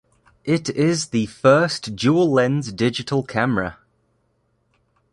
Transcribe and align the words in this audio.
It 0.45 0.67
is 0.67 1.09
the 1.09 1.27
first 1.27 1.95
dual 1.95 2.31
lens 2.31 2.71
digital 2.73 3.21
camera. 3.21 3.77